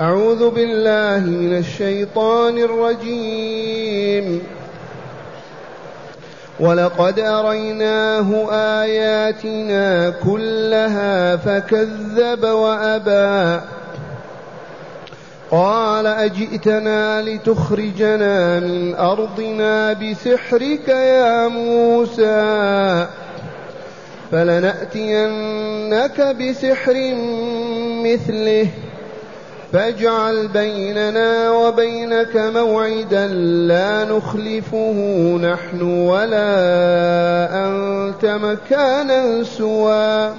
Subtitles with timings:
[0.00, 4.42] أعوذ بالله من الشيطان الرجيم.
[6.60, 8.50] ولقد أريناه
[8.82, 13.60] آياتنا كلها فكذب وأبى.
[15.50, 23.06] قال أجئتنا لتخرجنا من أرضنا بسحرك يا موسى
[24.32, 27.14] فلنأتينك بسحر
[28.04, 28.68] مثله.
[29.72, 33.26] فاجعل بيننا وبينك موعدا
[33.66, 34.92] لا نخلفه
[35.42, 36.48] نحن ولا
[37.66, 40.30] أنت مكانا سوى.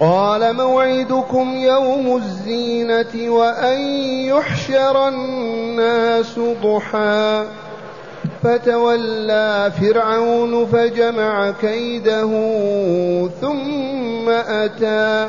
[0.00, 3.80] قال موعدكم يوم الزينة وأن
[4.26, 7.44] يحشر الناس ضحى.
[8.42, 12.30] فتولى فرعون فجمع كيده
[13.40, 15.28] ثم أتى.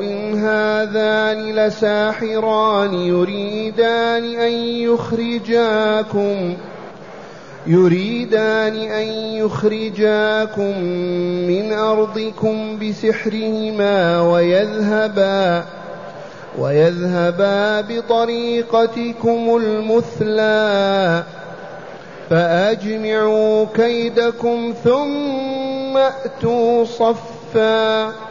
[0.51, 4.51] هذان لساحران يريدان أن
[4.87, 6.55] يخرجاكم
[7.67, 9.07] يريدان أن
[9.37, 10.79] يخرجاكم
[11.47, 15.65] من أرضكم بسحرهما ويذهبا
[16.59, 21.23] ويذهبا بطريقتكم المثلى.
[22.29, 28.30] فأجمعوا كيدكم ثم أتوا صفا.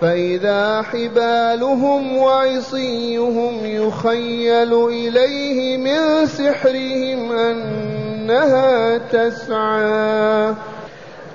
[0.00, 10.54] فإذا حبالهم وعصيهم يخيل إليه من سحرهم أنها تسعى.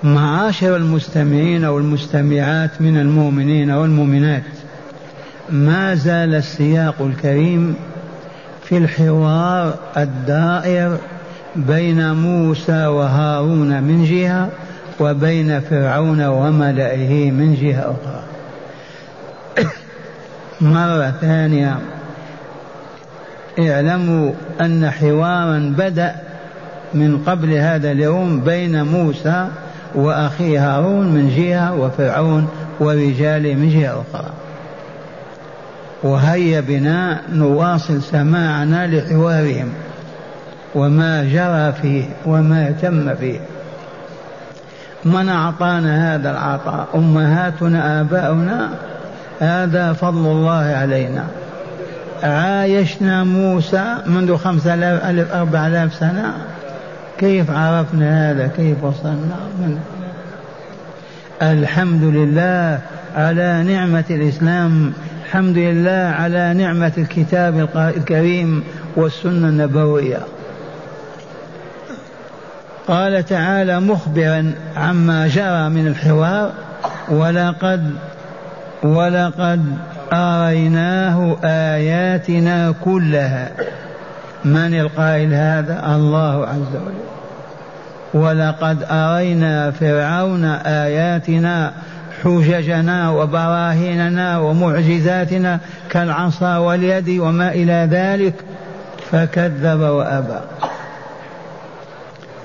[0.02, 4.42] معاشر المستمعين والمستمعات من المؤمنين والمؤمنات
[5.50, 7.76] ما زال السياق الكريم
[8.62, 10.98] في الحوار الدائر
[11.56, 14.48] بين موسى وهارون من جهة
[15.00, 18.31] وبين فرعون وملئه من جهة أخرى.
[20.60, 21.78] مرة ثانية.
[23.58, 26.14] اعلموا أن حوارا بدأ
[26.94, 29.48] من قبل هذا اليوم بين موسى
[29.94, 32.48] واخيه هارون من جهة وفرعون
[32.80, 34.30] ورجاله من جهة أخرى.
[36.02, 39.72] وهيا بنا نواصل سماعنا لحوارهم
[40.74, 43.40] وما جرى فيه وما تم فيه.
[45.04, 48.68] من أعطانا هذا العطاء؟ أمهاتنا آباؤنا
[49.40, 51.26] هذا فضل الله علينا.
[52.22, 54.74] عايشنا موسى منذ خمسة
[55.10, 56.34] ألف أربع آلاف سنة.
[57.18, 59.78] كيف عرفنا هذا؟ كيف وصلنا من
[61.42, 62.80] الحمد لله
[63.16, 64.92] على نعمة الإسلام.
[65.24, 68.64] الحمد لله على نعمة الكتاب الكريم
[68.96, 70.18] والسنة النبوية.
[72.88, 76.52] قال تعالى مخبرا عما جرى من الحوار
[77.08, 77.94] ولقد
[78.82, 79.64] ولقد
[80.12, 83.50] أريناه آياتنا كلها.
[84.44, 87.12] من القائل هذا؟ الله عز وجل.
[88.14, 91.72] ولقد أرينا فرعون آياتنا
[92.22, 95.60] حججنا وبراهيننا ومعجزاتنا
[95.90, 98.34] كالعصا واليد وما إلى ذلك
[99.10, 100.40] فكذب وأبى.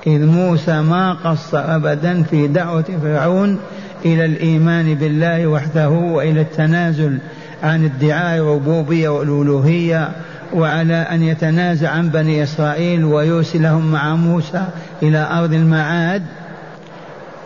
[0.08, 3.60] إذ موسى ما قصر أبدا في دعوة فرعون
[4.06, 7.18] إلى الإيمان بالله وحده وإلى التنازل
[7.64, 10.12] عن ادعاء الربوبية والألوهية
[10.54, 14.64] وعلى أن يتنازع عن بني إسرائيل ويرسلهم مع موسى
[15.04, 16.22] إلى أرض المعاد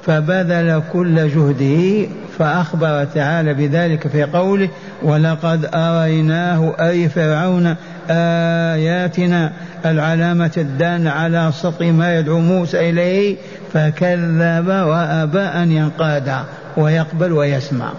[0.06, 2.08] فبذل كل جهده
[2.40, 4.70] فأخبر تعالى بذلك في قوله
[5.04, 7.76] ولقد أريناه أي فرعون
[8.10, 9.52] آياتنا
[9.86, 13.38] العلامة الدالة على سطر ما يدعو موسى إليه
[13.74, 16.34] فكذب وأبى أن ينقاد
[16.78, 17.92] ويقبل ويسمع.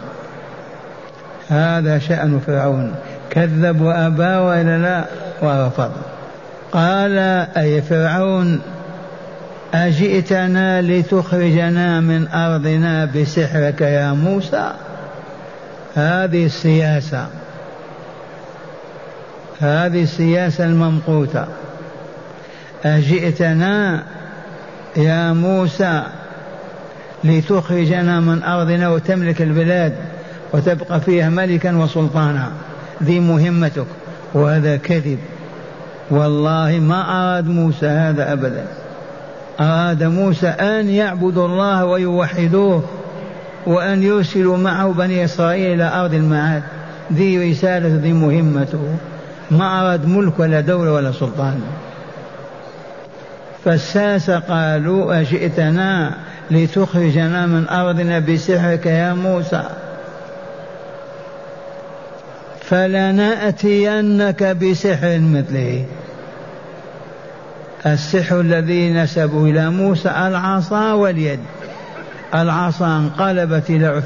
[1.49, 2.95] هذا شأن فرعون.
[3.31, 5.05] كذب وأبى وإلا لا
[5.43, 5.93] ورفض.
[6.73, 7.19] قال
[7.57, 8.61] أي فرعون
[9.75, 14.73] أجئتنا لتخرجنا من أرضنا بسحرك يا موسى؟
[15.95, 17.27] هذه السياسة.
[19.61, 21.45] هذه السياسة الممقوتة.
[22.85, 24.03] أجئتنا
[24.97, 26.03] يا موسى
[27.25, 29.95] لتخرجنا من أرضنا وتملك البلاد
[30.53, 32.53] وتبقى فيها ملكا وسلطانا.
[33.03, 33.87] ذي مهمتك
[34.35, 35.19] وهذا كذب.
[36.11, 38.65] والله ما أراد موسى هذا أبدا.
[39.61, 42.85] أراد موسى أن يعبدوا الله ويوحدوه
[43.67, 46.63] وأن يرسلوا معه بني إسرائيل إلى أرض المعاد.
[47.13, 48.97] ذي رسالة ذي مهمته
[49.51, 51.61] ما أراد ملك ولا دولة ولا سلطان.
[53.65, 56.17] فالساس قالوا أجئتنا
[56.51, 59.63] لتخرجنا من أرضنا بسحرك يا موسى.
[62.61, 65.85] فلنأتينك بسحر مثله.
[67.87, 71.41] السحر الذي نسبوا إلى موسى العصا واليد.
[72.35, 74.03] العصا انقلبت إلى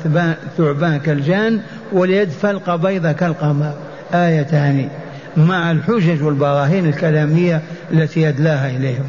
[0.59, 1.61] ثعبان كالجان
[1.93, 3.73] واليد فلق بيضة كالقمر.
[4.15, 4.89] آيتان.
[5.37, 7.63] مع الحجج والبراهين الكلامية
[7.93, 9.07] التي يدلاها إليهم.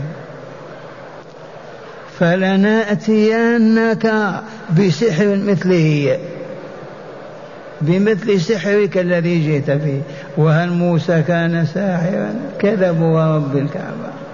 [2.19, 4.31] فلنأتينك
[4.79, 6.17] بسحر مثله.
[7.81, 10.01] بمثل سحرك الذي جئت به.
[10.37, 14.26] وهل موسى كان ساحرا؟ كذبوا ورب الكعبة.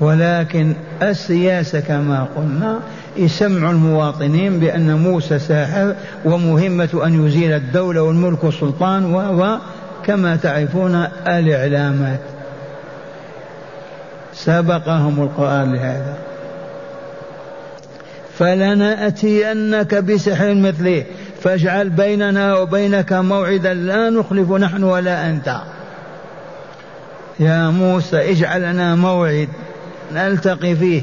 [0.00, 2.80] ولكن السياسة كما قلنا
[3.16, 5.94] يسمع المواطنين بأن موسى ساحر
[6.24, 12.20] ومهمة أن يزيل الدولة والملك والسلطان وكما تعرفون الإعلامات.
[14.34, 16.16] سبقهم القرآن لهذا.
[18.38, 21.04] فلنأتينك بسحر مثله.
[21.42, 25.56] فاجعل بيننا وبينك موعدا لا نخلف نحن ولا أنت.
[27.40, 29.48] يا موسى اجعل لنا موعد.
[30.14, 31.02] نلتقي فيه.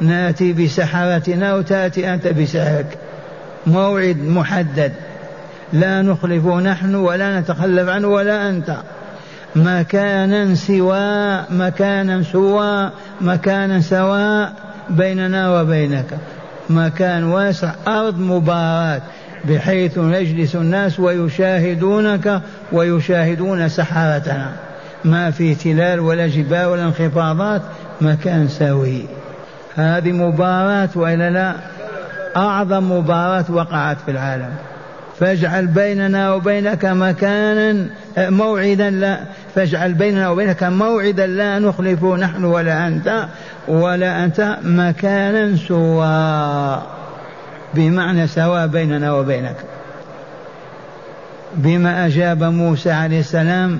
[0.00, 2.98] ناتي بسحرتنا وتاتي أنت بسحرك.
[3.66, 4.92] موعد محدد.
[5.72, 8.76] لا نخلف نحن ولا نتخلف عنه ولا أنت.
[9.56, 12.90] مكانا سوى مكانا سوى
[13.20, 14.52] مكانا سواء
[14.90, 16.18] بيننا وبينك.
[16.70, 19.02] مكان واسع أرض مباراة
[19.44, 22.40] بحيث يجلس الناس ويشاهدونك
[22.72, 24.52] ويشاهدون سحرتنا.
[25.04, 27.62] ما في تلال ولا جبال ولا انخفاضات.
[28.02, 29.06] مكان سوي.
[29.74, 31.54] هذه مباراة وإلا لا؟
[32.36, 34.50] أعظم مباراة وقعت في العالم.
[35.20, 37.86] فاجعل بيننا وبينك مكانا
[38.18, 39.20] موعدا لا
[39.54, 43.26] فاجعل بيننا وبينك موعدا لا نخلف نحن ولا أنت
[43.68, 46.82] ولا أنت مكانا سوى.
[47.74, 49.56] بمعنى سواء بيننا وبينك.
[51.54, 53.78] بما أجاب موسى عليه السلام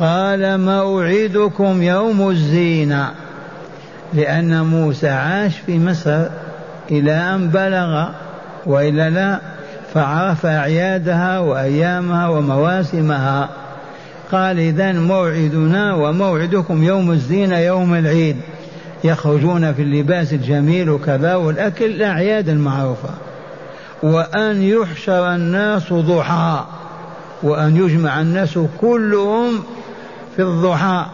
[0.00, 3.10] قال موعدكم يوم الزينة
[4.14, 6.26] لأن موسى عاش في مصر
[6.90, 8.08] إلى أن بلغ
[8.66, 9.40] وإلا لا
[9.94, 13.48] فعرف أعيادها وأيامها ومواسمها.
[14.32, 18.36] قال إذا موعدنا وموعدكم يوم الزينة يوم العيد.
[19.04, 23.10] يخرجون في اللباس الجميل وكذا والأكل الأعياد المعروفة.
[24.02, 26.64] وأن يحشر الناس ضحى
[27.42, 29.62] وأن يجمع الناس كلهم
[30.36, 31.06] في الضحى.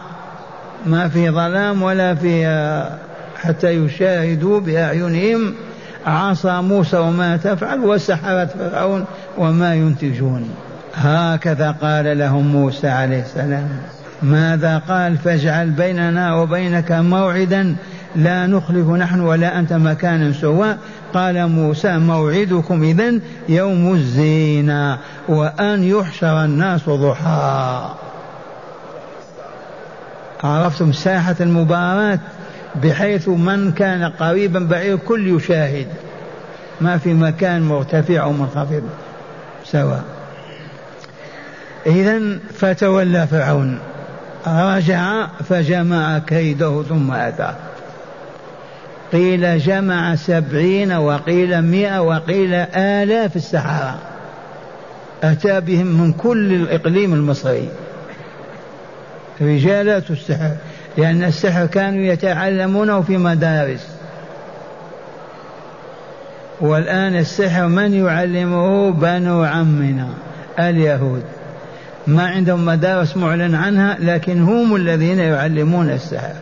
[0.85, 2.45] ما في ظلام ولا في
[3.35, 5.53] حتى يشاهدوا بأعينهم.
[6.05, 9.05] عصا موسى وما تفعل وسحرة فرعون
[9.37, 10.49] وما ينتجون.
[10.95, 13.67] هكذا قال لهم موسى عليه السلام.
[14.21, 17.75] ماذا قال؟ فاجعل بيننا وبينك موعدا.
[18.15, 20.77] لا نخلف نحن ولا أنت مكانا سواء
[21.13, 27.89] قال موسى موعدكم إذن يوم الزينة وأن يحشر الناس ضحى.
[30.43, 32.19] عرفتم ساحة المباراة
[32.83, 35.87] بحيث من كان قريبا بعيد كل يشاهد.
[36.81, 38.83] ما في مكان مرتفع أو منخفض
[39.65, 40.03] سواء.
[41.85, 42.21] إذا
[42.53, 43.79] فتولى فرعون.
[44.47, 47.53] رجع فجمع كيده ثم أتى.
[49.13, 53.97] قيل جمع سبعين وقيل مئة وقيل آلاف السحرة
[55.23, 57.69] أتى بهم من كل الإقليم المصري.
[59.41, 60.51] رجالات السحر
[60.97, 63.87] لأن السحر كانوا يتعلمونه في مدارس.
[66.61, 70.09] والآن السحر من يعلمه بنو عمنا؟
[70.59, 71.23] اليهود.
[72.07, 76.33] ما عندهم مدارس معلن عنها لكن هم الذين يعلمون السحر.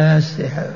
[0.00, 0.66] السحر.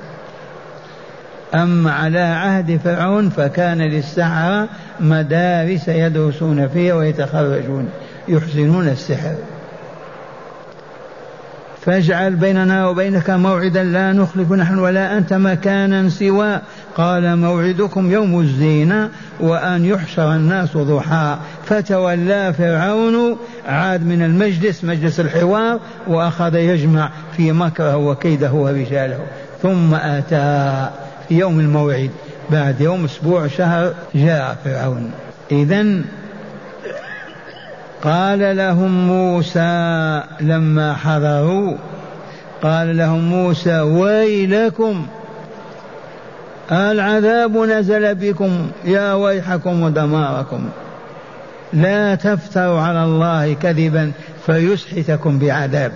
[1.54, 4.68] أما على عهد فرعون فكان للسحرة
[5.00, 7.88] مدارس يدرسون فيها ويتخرجون
[8.28, 9.34] يحسنون السحر.
[11.84, 16.60] فاجعل بيننا وبينك موعدا لا نخلف نحن ولا أنت مكانا سوى.
[16.96, 19.10] قال موعدكم يوم الزينة
[19.40, 21.36] وأن يحشر الناس ضحى.
[21.64, 23.36] فتولى فرعون
[23.66, 29.18] عاد من المجلس مجلس الحوار وأخذ يجمع في مكره وكيده ورجاله.
[29.62, 30.88] ثم أتى
[31.28, 32.10] في يوم الموعد
[32.50, 35.10] بعد يوم أسبوع شهر جاء فرعون.
[35.52, 36.02] إذا
[38.04, 41.76] قال لهم موسى لما حضروا
[42.62, 45.06] قال لهم موسى ويلكم
[46.72, 50.68] العذاب نزل بكم يا ويحكم ودماركم
[51.72, 54.12] لا تفتروا على الله كذبا
[54.46, 55.92] فيسحتكم بعذاب.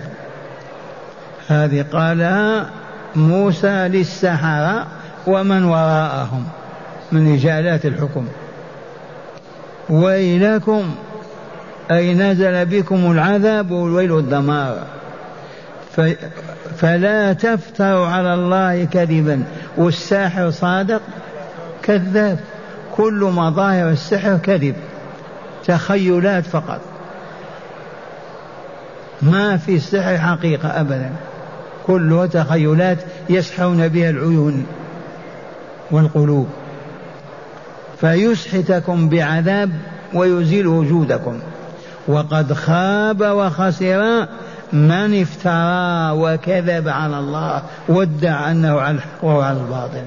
[1.47, 2.69] هذه قالها
[3.15, 4.87] موسى للسحرة
[5.27, 6.43] ومن وراءهم
[7.11, 8.27] من رجالات الحكم.
[9.89, 10.95] ويلكم
[11.91, 14.83] أي نزل بكم العذاب والويل والدمار.
[16.77, 19.43] فلا تفتروا على الله كذبا.
[19.77, 21.01] والساحر صادق
[21.83, 22.39] كذاب.
[22.95, 24.75] كل مظاهر السحر كذب.
[25.65, 26.81] تخيلات فقط.
[29.21, 31.11] ما في السحر حقيقة أبدا.
[31.87, 32.97] كلها تخيلات
[33.29, 34.65] يسحرون بها العيون
[35.91, 36.49] والقلوب.
[38.01, 39.71] فيسحتكم بعذاب
[40.13, 41.39] ويزيل وجودكم.
[42.09, 44.27] وقد خاب وخسر
[44.73, 50.03] من افترى وكذب على الله وادعى أنه على الحق وهو على الباطل.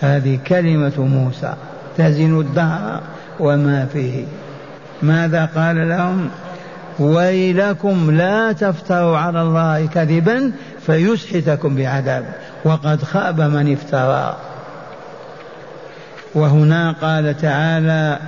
[0.00, 1.54] هذه كلمة موسى
[1.96, 3.00] تزن الدهر
[3.40, 4.24] وما فيه.
[5.02, 6.28] ماذا قال لهم؟
[6.98, 10.52] ويلكم لا تفتروا على الله كذبا
[10.86, 12.24] فيسحتكم بعذاب.
[12.64, 14.36] وقد خاب من افترى.
[16.34, 18.18] وهنا قال تعالى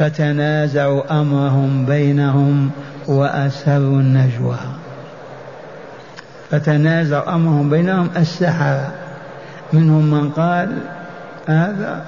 [0.00, 2.70] فتنازعوا أمرهم بينهم
[3.06, 4.56] وأسروا النجوى.
[6.50, 8.92] فتنازعوا أمرهم بينهم السحرة.
[9.72, 10.78] منهم من قال
[11.46, 12.04] هذا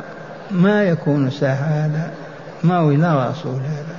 [0.51, 2.11] ما يكون ساحر هذا
[2.65, 3.55] ما هو إلا رسول.
[3.55, 3.97] هذا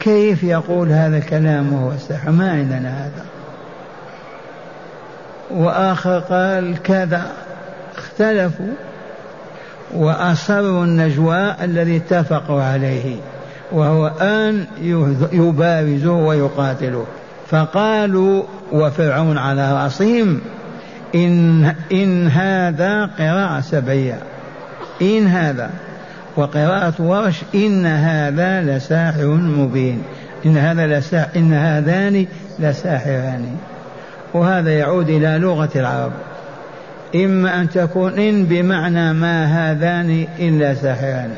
[0.00, 3.24] كيف يقول هذا الكلام وهو ساحر ما عندنا هذا.
[5.50, 7.26] وآخر قال كذا.
[7.96, 8.74] اختلفوا.
[9.94, 13.16] وأصروا النجوى الذي اتفقوا عليه
[13.72, 14.64] وهو أن
[15.32, 17.04] يبارزوا ويقاتلوا
[17.50, 20.40] فقالوا وفرعون على رأسهم
[21.14, 24.18] إن, إن هذا قراءة سبعية.
[25.02, 25.70] إن هذا.
[26.36, 30.02] وقراءة ورش إن هذا لساحر مبين.
[30.46, 32.26] إن هذا لساحر إن هذان
[32.58, 33.56] لساحران.
[34.34, 36.12] وهذا يعود إلى لغة العرب.
[37.14, 41.30] إما أن تكون إن بمعنى ما هذان إلا ساحران.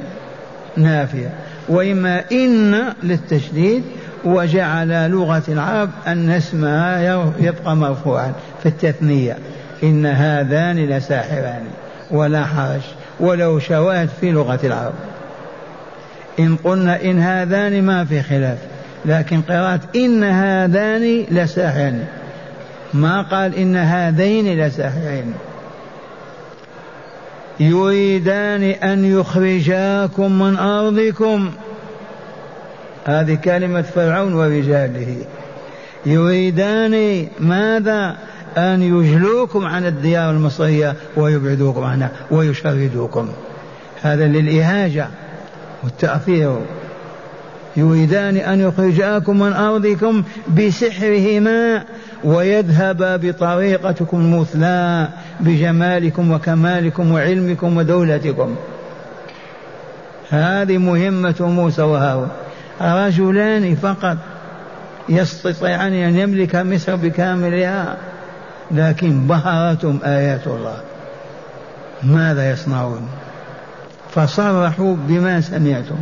[0.77, 1.31] نافية.
[1.69, 3.83] وإما إن للتشديد
[4.25, 7.01] وجعل لغة العرب أن اسمها
[7.41, 9.37] يبقى مرفوعا في التثنية.
[9.83, 11.63] إن هذان لساحران.
[12.11, 12.81] ولا حرج.
[13.21, 14.95] ولو شواهد في لغة العرب.
[16.39, 18.59] إن قلنا إن هذان ما في خلاف.
[19.05, 22.05] لكن قراءة إن هذان لساحران.
[22.95, 25.35] ما قال إن هذين لساحرين.
[27.61, 31.51] يريدان أن يخرجاكم من أرضكم.
[33.05, 35.17] هذه كلمة فرعون ورجاله.
[36.07, 38.17] يريدان ماذا؟
[38.57, 43.29] أن يجلوكم عن الديار المصرية ويبعدوكم عنها ويشردوكم.
[44.03, 45.09] هذا للإهاجة
[45.85, 46.59] والتأثير
[47.77, 50.23] يريدان أن يخرجاكم من أرضكم
[50.59, 51.83] بسحرهما
[52.25, 55.09] ويذهب بطريقتكم المثلى
[55.41, 58.57] بجمالكم وكمالكم وعلمكم ودولتكم.
[60.31, 62.29] هذه مهمة موسى وهارون.
[62.81, 64.17] رجلان فقط
[65.09, 67.97] يستطيعان أن يملك مصر بكاملها
[68.71, 70.77] لكن بهرتهم آيات الله.
[72.03, 73.09] ماذا يصنعون؟
[74.11, 75.97] فصرحوا بما سمعتم.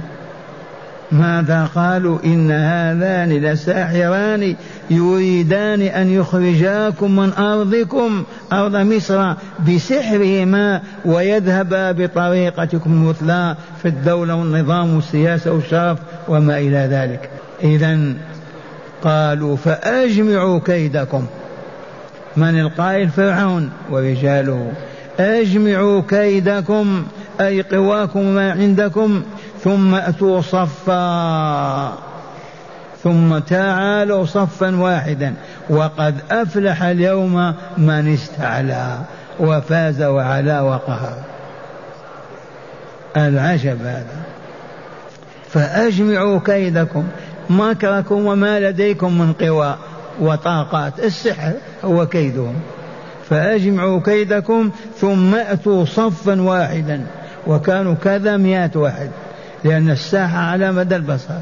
[1.12, 4.56] ماذا قالوا؟ إن هذان لساحران
[4.90, 9.34] يريدان أن يخرجاكم من أرضكم أرض مصر
[9.68, 17.30] بسحرهما ويذهبا بطريقتكم المثلى في الدولة والنظام والسياسة والشرف وما إلى ذلك.
[17.62, 17.98] إذا
[19.02, 21.26] قالوا فأجمعوا كيدكم.
[22.36, 24.72] من القائل؟ فرعون ورجاله.
[25.20, 27.04] أجمعوا كيدكم
[27.40, 29.22] أي قواكم ما عندكم
[29.64, 31.92] ثم أتوا صفا.
[33.02, 35.34] ثم تعالوا صفا واحدا.
[35.70, 38.98] وقد أفلح اليوم من استعلى
[39.40, 41.16] وفاز وعلا وقهر.
[43.16, 44.22] العجب هذا.
[45.48, 47.04] فأجمعوا كيدكم
[47.50, 49.76] مكركم وما لديكم من قوى
[50.20, 51.00] وطاقات.
[51.00, 51.52] السحر
[51.84, 52.54] هو كيدهم.
[53.30, 57.06] فأجمعوا كيدكم ثم أتوا صفا واحدا.
[57.46, 59.10] وكانوا كذا مئات واحد.
[59.64, 61.34] لأن الساحة على مدى البصر.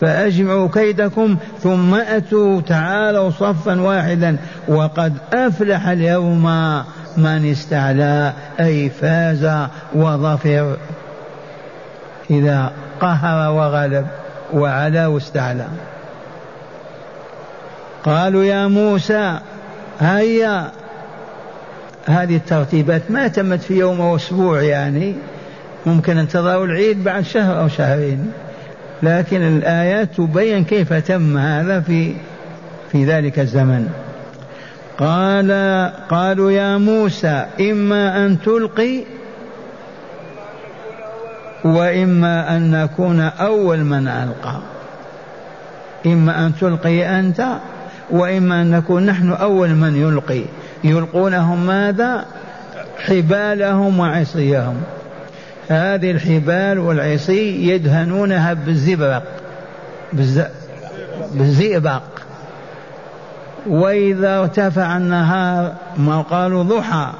[0.00, 4.36] فأجمعوا كيدكم ثم أتوا تعالوا صفا واحدا.
[4.68, 6.44] وقد أفلح اليوم
[7.16, 10.76] من استعلى أي فاز وظفر.
[12.30, 14.06] إذا قهر وغلب
[14.52, 15.66] وعلا واستعلى.
[18.04, 19.38] قالوا يا موسى
[20.00, 20.70] هيا.
[22.06, 25.14] هذه الترتيبات ما تمت في يوم أو أسبوع يعني.
[25.86, 28.32] ممكن انتظروا العيد بعد شهر أو شهرين.
[29.02, 32.14] لكن الآيات تبين كيف تم هذا في
[32.92, 33.88] في ذلك الزمن.
[34.98, 35.50] قال
[36.08, 39.00] قالوا يا موسى إما أن تلقي
[41.64, 44.60] وإما أن نكون أول من ألقى.
[46.06, 47.46] إما أن تلقي أنت
[48.10, 50.42] وإما أن نكون نحن أول من يلقي.
[50.84, 52.24] يلقونهم ماذا؟
[52.98, 54.76] حبالهم وعصيهم.
[55.68, 59.24] هذه الحبال والعصي يدهنونها بالزبرق
[61.32, 62.02] بالزئبق.
[63.66, 67.12] وإذا ارتفع النهار ما قالوا ضحى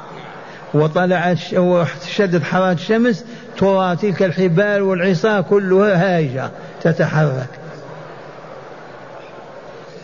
[0.74, 3.24] وطلعت وشدت حرارة الشمس
[3.58, 6.50] ترى تلك الحبال والعصا كلها هاجة
[6.82, 7.48] تتحرك.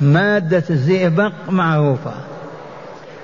[0.00, 2.14] مادة الزئبق معروفة.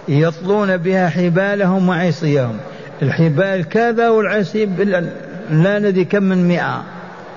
[0.09, 2.59] يطلون بها حبالهم وعصيهم.
[3.03, 4.67] الحبال كذا والعصي
[5.51, 6.83] لا ندري كم من مئة.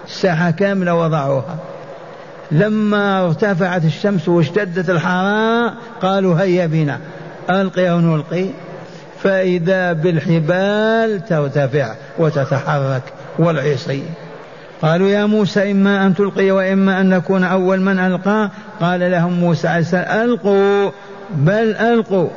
[0.07, 1.55] ساحة كاملة وضعوها.
[2.51, 6.99] لما ارتفعت الشمس واشتدت الحرارة قالوا هيا بنا.
[7.49, 8.45] ألقي أو نلقي.
[9.23, 13.03] فإذا بالحبال ترتفع وتتحرك
[13.39, 14.03] والعصي.
[14.81, 18.49] قالوا يا موسى إما أن تلقي وإما أن نكون أول من ألقى.
[18.81, 20.91] قال لهم موسى السلام ألقوا.
[21.35, 22.29] بل ألقوا.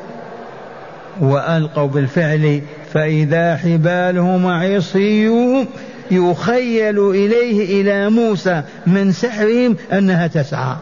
[1.21, 5.66] وألقوا بالفعل فإذا حبالهم عصيهم
[6.11, 10.76] يخيل إليه إلى موسى من سحرهم أنها تسعى.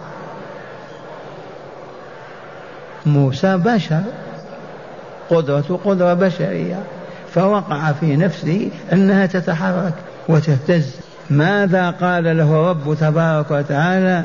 [3.06, 4.02] موسى بشر
[5.30, 6.82] قدرة قدرة بشرية
[7.34, 9.94] فوقع في نفسه أنها تتحرك
[10.28, 10.94] وتهتز.
[11.30, 14.24] ماذا قال له رب تبارك وتعالى؟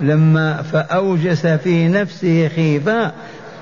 [0.00, 3.12] لما فأوجس في نفسه خيفة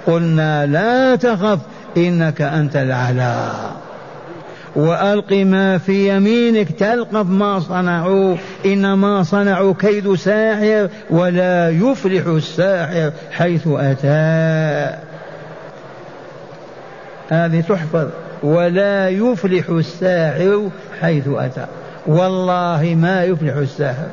[0.06, 1.58] قلنا لا تخف
[1.98, 3.50] إنك أنت الأعلى.
[4.76, 8.36] وألق ما في يمينك تلقف ما صنعوا.
[8.66, 14.96] إنما صنعوا كيد ساحر ولا يفلح الساحر حيث أتى.
[17.28, 18.06] هذه تحفظ.
[18.42, 20.68] ولا يفلح الساحر
[21.00, 21.66] حيث أتى.
[22.06, 24.06] والله ما يفلح الساحر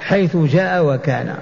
[0.00, 1.34] حيث جاء وكان.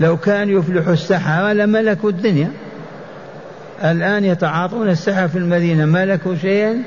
[0.00, 2.50] لو كان يفلح السحرة لملكوا الدنيا.
[3.84, 6.82] الآن يتعاطون السحر في المدينة ملكوا شيئا؟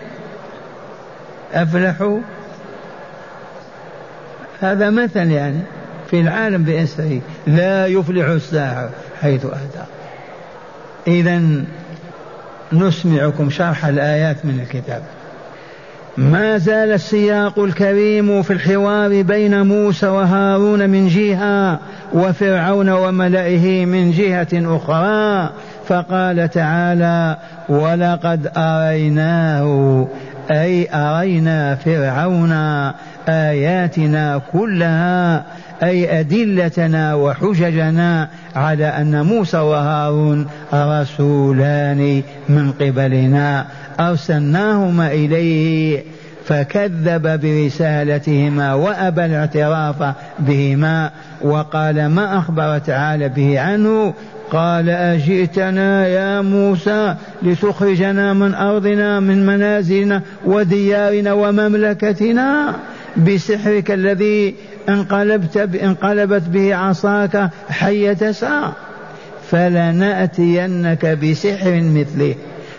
[1.53, 2.19] أفلحوا؟
[4.59, 5.59] هذا مثل يعني
[6.09, 8.89] في العالم بأسره لا يفلح الساحر
[9.21, 9.85] حيث أتى.
[11.07, 11.41] إذا
[12.73, 15.03] نسمعكم شرح الآيات من الكتاب.
[16.17, 21.79] ما زال السياق الكريم في الحوار بين موسى وهارون من جهة
[22.13, 25.49] وفرعون وملئه من جهة أخرى.
[25.87, 27.37] فقال تعالى
[27.69, 30.07] ولقد اريناه
[30.51, 32.51] أي أرينا فرعون
[33.27, 35.43] آياتنا كلها.
[35.83, 43.65] أي أدلتنا وحججنا على أن موسى وهارون رسولان من قبلنا.
[43.99, 46.03] أرسلناهما إليه
[46.45, 51.11] فكذب برسالتهما وأبى الاعتراف بهما
[51.41, 54.13] وقال ما اخبر تعالى به عنه؟
[54.51, 62.75] قال أجئتنا يا موسى لتخرجنا من أرضنا من منازلنا وديارنا ومملكتنا
[63.17, 64.55] بسحرك الذي
[64.89, 68.75] انقلبت انقلبت به عصاك حية ساعة
[69.51, 72.35] فلنأتينك بسحر مثله.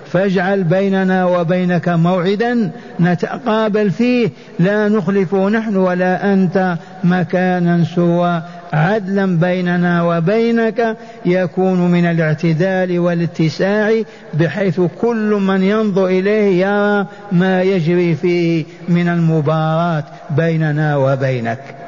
[0.06, 4.28] فاجعل بيننا وبينك موعدا نتقابل فيه.
[4.58, 8.42] لا نخلف نحن ولا أنت مكانا سوى.
[8.72, 14.02] عدلا بيننا وبينك يكون من الاعتدال والاتساع
[14.34, 21.79] بحيث كل من ينظر إليه يرى ما يجري فيه من المباراة بيننا وبينك.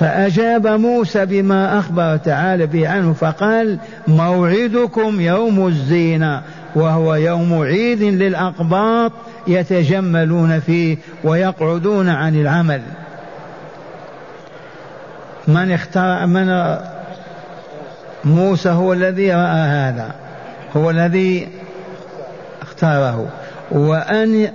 [0.00, 6.42] فأجاب موسى بما أخبر تعالى به عنه فقال موعدكم يوم الزينة
[6.74, 9.12] وهو يوم عيد للأقباط
[9.46, 12.82] يتجملون فيه ويقعدون عن العمل.
[15.48, 16.76] من اختار من
[18.24, 20.14] موسى هو الذي رأى هذا
[20.76, 21.48] هو الذي
[22.62, 23.28] اختاره.
[23.70, 24.48] وأن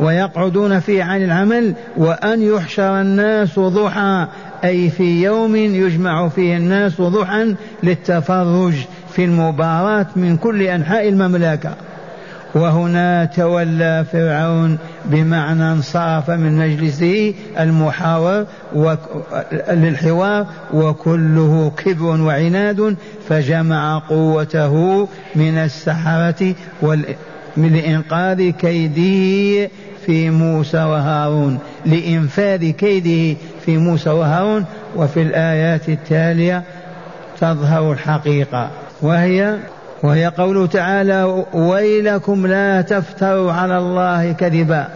[0.00, 4.26] ويقعدون فيه عن العمل وأن يحشر الناس ضحى.
[4.64, 8.74] أي في يوم يجمع فيه الناس ضحى للتفرج
[9.10, 11.74] في المباراة من كل أنحاء المملكة.
[12.54, 18.46] وهنا تولى فرعون بمعنى انصرف من مجلسه المحاور
[19.70, 22.96] للحوار وكله كبر وعناد
[23.28, 26.54] فجمع قوته من السحرة
[27.56, 29.70] من لإنقاذ كيده
[30.06, 34.64] في موسى وهارون لإنفاذ كيده في موسى وهارون
[34.96, 36.62] وفي الآيات التالية
[37.40, 38.70] تظهر الحقيقة.
[39.02, 39.56] وهي
[40.02, 44.88] وهي قوله تعالى ويلكم لا تفتروا على الله كذبا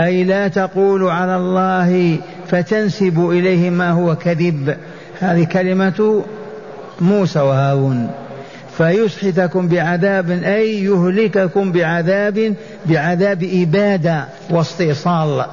[0.00, 4.76] أي لا تقولوا على الله فتنسبوا إليه ما هو كذب.
[5.20, 6.24] هذه كلمة
[7.00, 8.10] موسى وهارون.
[8.78, 12.54] فيسحتكم بعذاب أي يهلككم بعذاب
[12.86, 15.44] بعذاب إبادة واستئصال.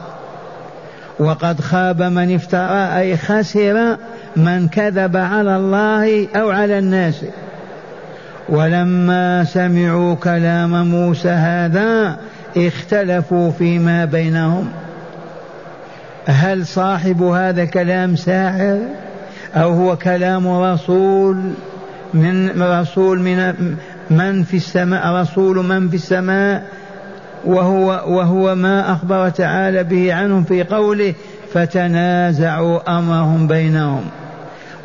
[1.19, 3.97] وقد خاب من افترى أي خسر
[4.35, 7.25] من كذب على الله أو على الناس.
[8.49, 12.17] ولما سمعوا كلام موسى هذا
[12.57, 14.71] اختلفوا فيما بينهم.
[16.25, 18.77] هل صاحب هذا كلام ساحر
[19.55, 21.37] أو هو كلام رسول؟
[22.13, 23.53] من رسول من
[24.09, 26.63] من في السماء رسول من في السماء
[27.45, 31.13] وهو وهو ما أخبر تعالى به عنهم في قوله
[31.53, 34.01] فتنازعوا أمرهم بينهم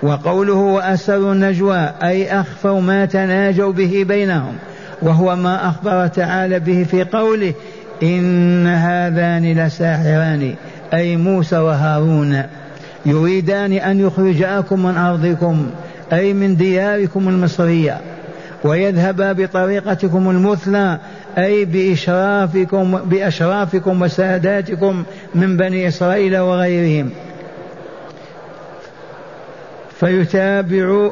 [0.03, 4.53] وقوله وأسروا النجوى أي أخفوا ما تناجوا به بينهم
[5.03, 7.55] وهو ما أخبر تعالى به في قوله
[8.03, 10.55] إن هذان لساحران
[10.95, 12.43] أي موسى وهارون
[13.07, 15.67] يريدان أن يخرجاكم من أرضكم
[16.13, 18.01] أي من دياركم المصرية
[18.65, 20.99] ويذهبا بطريقتكم المثلى
[21.39, 27.11] أي بإشرافكم بأشرافكم وساداتكم من بني إسرائيل وغيرهم.
[30.01, 31.11] فيتابع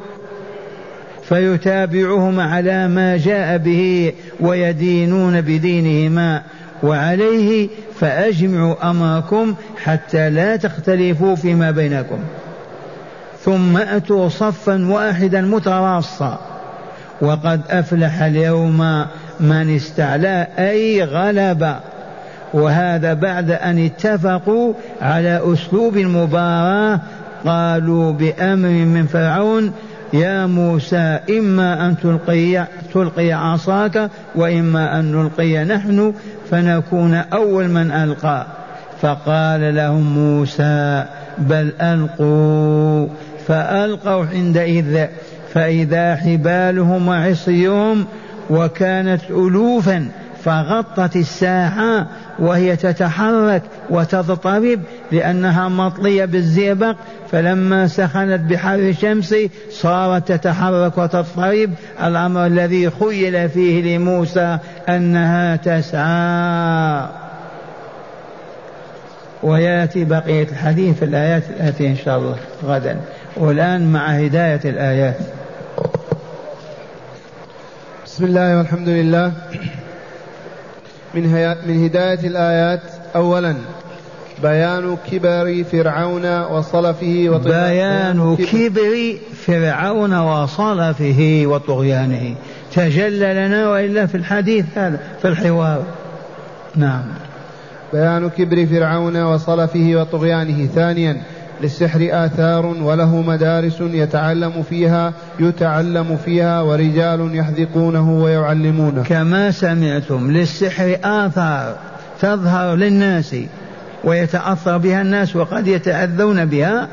[1.28, 6.42] فيتابعهم على ما جاء به ويدينون بدينهما
[6.82, 7.68] وعليه
[8.00, 12.18] فأجمعوا أمركم حتى لا تختلفوا فيما بينكم.
[13.44, 16.38] ثم أتوا صفا واحدا متراصا.
[17.20, 19.04] وقد أفلح اليوم
[19.40, 21.74] من استعلى أي غلب.
[22.54, 27.00] وهذا بعد أن اتفقوا على أسلوب المباراة
[27.46, 29.72] قالوا بأمر من فرعون
[30.12, 36.14] يا موسى إما أن تلقي تلقي عصاك وإما أن نلقي نحن
[36.50, 38.46] فنكون أول من ألقى.
[39.02, 41.04] فقال لهم موسى
[41.38, 43.08] بل ألقوا.
[43.48, 45.06] فألقوا عندئذ
[45.54, 48.06] فإذا حبالهم وعصيهم
[48.50, 50.08] وكانت ألوفا
[50.44, 52.06] فغطت الساحة
[52.38, 54.80] وهي تتحرك وتضطرب
[55.12, 56.96] لأنها مطلية بالزئبق
[57.32, 59.34] فلما سخنت بحر الشمس
[59.70, 61.70] صارت تتحرك وتضطرب.
[62.02, 67.08] الأمر الذي خيل فيه لموسى أنها تسعى.
[69.42, 72.96] ويأتي بقية الحديث في الآيات الاتيه إن شاء الله غدا.
[73.36, 75.16] والآن مع هداية الآيات.
[78.06, 79.32] بسم الله والحمد لله.
[81.14, 82.80] من, من هداية الآيات
[83.16, 83.54] أولا
[84.42, 89.16] بيان كبر فرعون وصلفه بيان كبر
[89.46, 92.34] فرعون وصلفه وطغيانه.
[92.74, 95.84] تجلى لنا وإلا في الحديث هذا في الحوار.
[96.76, 97.04] نعم.
[97.92, 100.66] بيان كبر فرعون وصلفه وطغيانه.
[100.66, 101.22] ثانيا
[101.62, 109.02] للسحر آثار وله مدارس يتعلم فيها يتعلم فيها ورجال يحذقونه ويعلمونه.
[109.02, 111.76] كما سمعتم للسحر آثار
[112.20, 113.36] تظهر للناس
[114.04, 116.88] ويتأثر بها الناس وقد يتأذون بها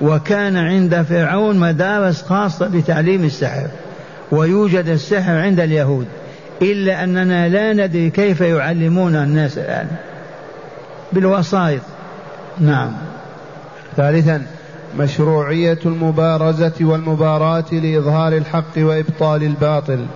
[0.00, 3.66] وكان عند فرعون مدارس خاصة بتعليم السحر
[4.32, 6.06] ويوجد السحر عند اليهود
[6.62, 9.86] إلا أننا لا ندري كيف يعلمون الناس الآن.
[11.12, 11.82] بالوسائط.
[12.60, 12.92] نعم.
[13.98, 14.42] ثالثا
[14.98, 20.06] مشروعية المبارزة والمباراة لإظهار الحق وإبطال الباطل.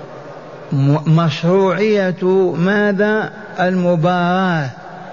[1.06, 4.70] مشروعية ماذا؟ المباراة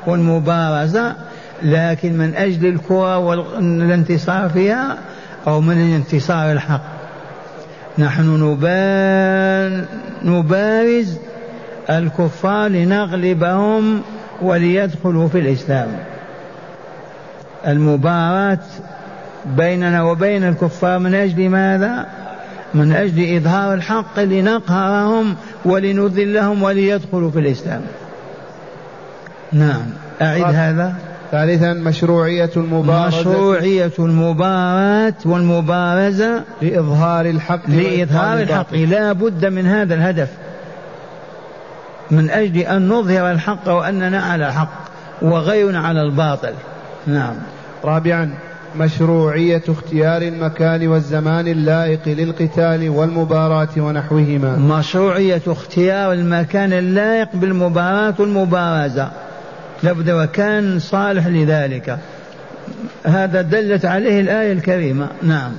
[0.08, 1.16] والمبارزة
[1.64, 4.98] لكن من أجل الكرة والانتصار فيها
[5.48, 6.84] أو من انتصار الحق.
[7.98, 8.58] نحن
[10.26, 11.18] نبارز
[11.90, 14.02] الكفار لنغلبهم
[14.42, 15.88] وليدخلوا في الإسلام.
[17.67, 18.60] المباراة
[19.45, 22.06] بيننا وبين الكفار من أجل ماذا؟
[22.74, 27.82] من أجل إظهار الحق لنقهرهم ولنذلهم وليدخلوا في الإسلام.
[29.52, 29.86] نعم.
[30.22, 30.95] أعد هذا.
[31.32, 33.19] ثالثا مشروعية المبارزة.
[33.19, 38.74] مشروعية المباراة والمبارزة لإظهار الحق لإظهار الحق.
[38.74, 40.30] لا بد من هذا الهدف.
[42.12, 44.74] من أجل أن نظهر الحق وأننا على الحق
[45.22, 46.54] وغيرنا على الباطل.
[47.08, 47.36] نعم.
[47.84, 48.34] رابعا
[48.76, 54.56] مشروعية اختيار المكان والزمان اللائق للقتال والمباراة ونحوهما.
[54.56, 59.12] مشروعية اختيار المكان اللائق بالمباراة والمبارزة.
[59.84, 62.00] لابد وكان صالح لذلك.
[63.06, 65.08] هذا دلت عليه الآية الكريمة.
[65.24, 65.52] نعم.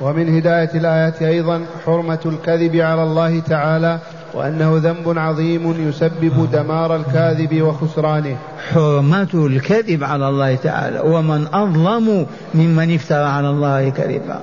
[0.00, 3.98] ومن هداية الآية أيضا حرمة الكذب على الله تعالى
[4.34, 8.36] وأنه ذنب عظيم يسبب دمار الكاذب وخسرانه.
[8.72, 11.00] حرمة الكذب على الله تعالى.
[11.00, 14.40] ومن أظلم ممن افترى على الله كذبا.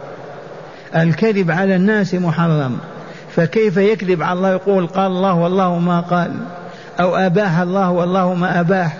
[0.95, 2.77] الكذب على الناس محرم.
[3.35, 6.31] فكيف يكذب على الله يقول قال الله والله ما قال.
[6.99, 8.97] أو أباح الله والله ما أباح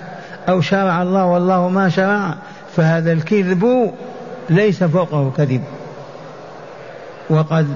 [0.50, 2.34] أو شرع الله والله ما شرع.
[2.76, 3.92] فهذا الكذب
[4.50, 5.62] ليس فوقه كذب.
[7.30, 7.68] وقد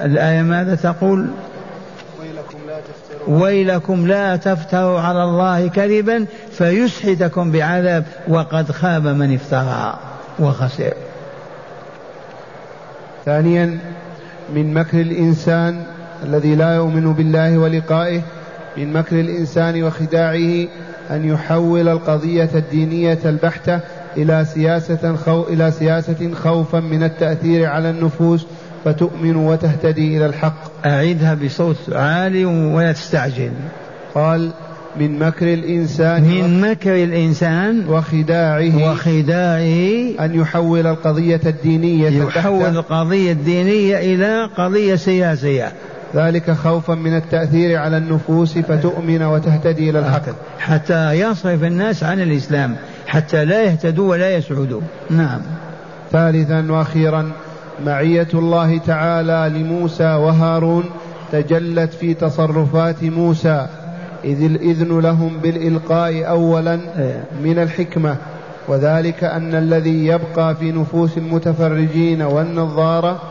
[0.00, 1.26] الآية ماذا تقول؟
[3.28, 9.98] ويلكم لا تفتروا على الله كذبا فيسحتكم بعذاب وقد خاب من افترى
[10.38, 10.92] وخسر.
[13.24, 13.78] ثانيا
[14.54, 15.82] من مكر الإنسان
[16.24, 18.20] الذي لا يؤمن بالله ولقائه
[18.76, 20.66] من مكر الإنسان وخداعه
[21.10, 23.80] أن يحول القضية الدينية البحتة
[24.16, 28.46] إلى سياسة خو إلى سياسة خوفا من التأثير على النفوس
[28.84, 30.86] فتؤمن وتهتدي إلى الحق.
[30.86, 33.50] أعيدها بصوت عالي ولا تستعجل
[34.14, 34.50] قال
[35.00, 43.98] من مكر الإنسان من مكر الإنسان وخداعه وخداعه أن يحول القضية الدينية يحول القضية الدينية
[43.98, 45.72] إلى قضية سياسية.
[46.14, 50.22] ذلك خوفا من التأثير على النفوس فتؤمن وتهتدي إلى الحق.
[50.58, 54.80] حتى يصرف الناس عن الإسلام حتى لا يهتدوا ولا يسعدوا.
[55.10, 55.40] نعم.
[56.12, 57.32] ثالثا وأخيرا
[57.86, 60.84] معية الله تعالى لموسى وهارون
[61.32, 63.66] تجلت في تصرفات موسى
[64.24, 67.24] إذ الإذن لهم بالإلقاء أولا إيه.
[67.42, 68.16] من الحكمة.
[68.68, 73.22] وذلك أن الذي يبقى في نفوس المتفرجين والنظارة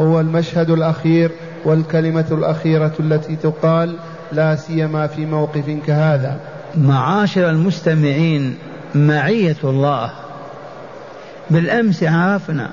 [0.00, 1.30] هو المشهد الأخير
[1.64, 3.96] والكلمة الأخيرة التي تقال
[4.32, 6.36] لا سيما في موقف كهذا.
[6.76, 8.54] معاشر المستمعين
[8.94, 10.10] معية الله.
[11.50, 12.70] بالأمس عرفنا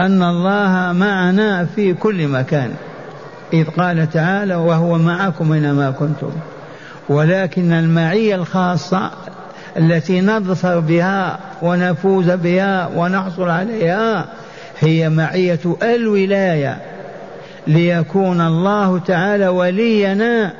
[0.00, 2.70] أن الله معنا في كل مكان.
[3.52, 6.30] إذ قال تعالى وهو معكم أينما كنتم.
[7.08, 9.10] ولكن المعية الخاصة
[9.76, 14.26] التي نظفر بها ونفوز بها ونحصل عليها
[14.80, 16.78] هي معية الولاية
[17.66, 20.52] ليكون الله تعالى ولينا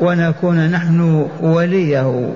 [0.00, 2.32] ونكون نحن وليه.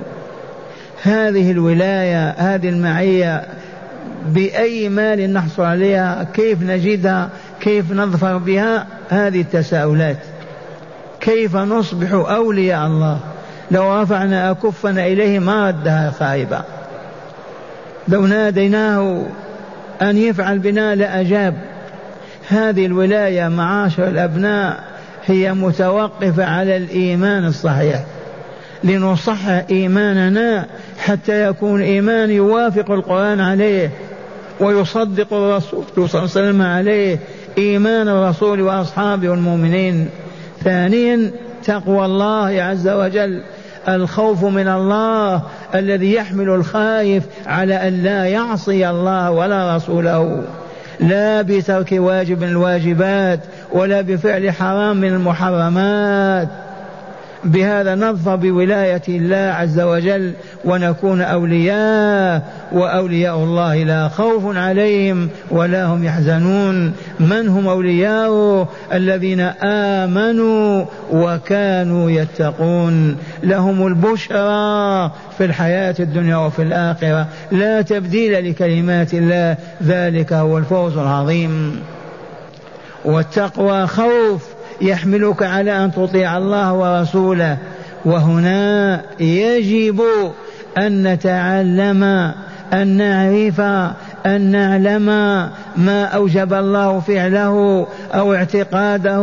[1.03, 3.45] هذه الولاية هذه المعية
[4.27, 7.31] بأي مال نحصل عليها كيف نجدها
[7.61, 10.17] كيف نظفر بها؟ هذه التساؤلات.
[11.21, 13.19] كيف نصبح أولياء الله؟
[13.71, 16.63] لو رفعنا أكفنا إليه ما ردها خائبة.
[18.09, 19.27] لو ناديناه
[20.03, 21.55] أن يفعل بنا لأجاب.
[22.49, 24.85] هذه الولاية معاشر الأبناء
[25.27, 28.05] هي متوقفة على الإيمان الصحيح.
[28.85, 30.67] لنصحح إيماننا
[30.99, 33.91] حتى يكون إيمان يوافق القرآن عليه.
[34.61, 37.18] ويصدق الرسول صلى الله عليه وسلم عليه
[37.59, 40.09] إيمان الرسول وأصحابه والمؤمنين.
[40.64, 41.31] ثانيا
[41.64, 43.42] تقوى الله عز وجل.
[43.88, 45.42] الخوف من الله
[45.75, 50.44] الذي يحمل الخائف على أن لا يعصي الله ولا رسوله.
[51.01, 53.40] لا بترك واجب من الواجبات
[53.73, 56.49] ولا بفعل حرام من المحرمات.
[57.44, 60.33] بهذا نظفر بولاية الله عز وجل
[60.64, 66.92] ونكون أولياء وأولياء الله لا خوف عليهم ولا هم يحزنون.
[67.20, 73.16] من هم أولياء؟ الذين آمنوا وكانوا يتقون.
[73.42, 77.26] لهم البشرى في الحياة الدنيا وفي الآخرة.
[77.53, 81.81] لا تبديل لكلمات الله ذلك هو الفوز العظيم.
[83.05, 84.60] والتقوى خوف.
[84.81, 87.57] يحملك على أن تطيع الله ورسوله.
[88.05, 90.03] وهنا يجب
[90.79, 92.33] أن نتعلم
[92.73, 93.61] أن نعرف
[94.27, 95.07] أن نعلم
[95.77, 99.21] ما أوجب الله فعله أو اعتقاده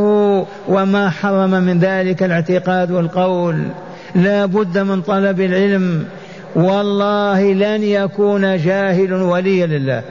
[0.68, 3.64] وما حرم من ذلك الاعتقاد والقول.
[4.16, 6.06] لا بد من طلب العلم.
[6.56, 10.02] والله لن يكون جاهل وليا لله.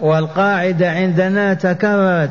[0.00, 2.30] والقاعدة عندنا تكررت.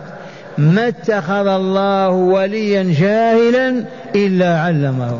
[0.58, 3.84] ما اتخذ الله وليا جاهلا
[4.16, 5.20] إلا علمه.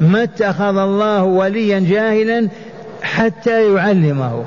[0.00, 2.48] ما اتخذ الله وليا جاهلا
[3.02, 4.44] حتى يعلمه.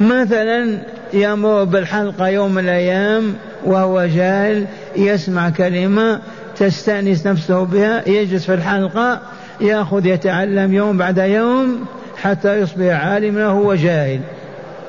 [0.00, 0.78] مثلا
[1.12, 6.20] يمر بالحلقة يوم من الأيام وهو جاهل يسمع كلمة
[6.56, 9.20] تستأنس نفسه بها يجلس في الحلقة
[9.60, 11.84] يأخذ يتعلم يوم بعد يوم
[12.22, 14.20] حتى يصبح عالما وهو جاهل.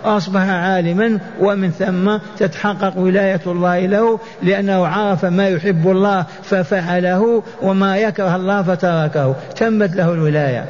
[0.05, 7.97] أصبح عالما ومن ثم تتحقق ولاية الله له لأنه عرف ما يحب الله ففعله وما
[7.97, 9.35] يكره الله فتركه.
[9.55, 10.65] تمت له الولاية.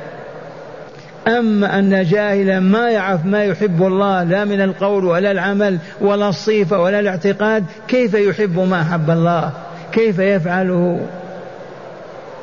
[1.28, 6.80] أما أن جاهلا ما يعرف ما يحب الله لا من القول ولا العمل ولا الصيفة
[6.80, 9.52] ولا الاعتقاد كيف يحب ما أحب الله؟
[9.92, 11.00] كيف يفعله؟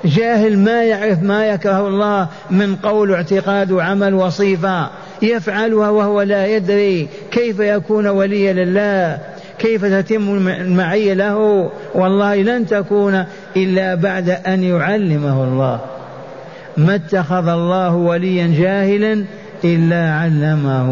[0.05, 4.89] جاهل ما يعرف ما يكره الله من قول واعتقاد وعمل وصيفة
[5.23, 9.19] يفعلها وهو لا يدري كيف يكون وليا لله
[9.59, 11.71] كيف تتم المعية له.
[11.95, 13.25] والله لن تكون
[13.57, 15.81] إلا بعد أن يعلمه الله.
[16.77, 19.25] ما اتخذ الله وليا جاهلا
[19.65, 20.89] إلا علمه.